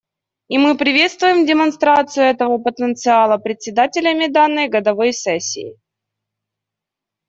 [0.47, 5.77] И мы приветствуем демонстрацию этого потенциала председателями данной годовой сессии.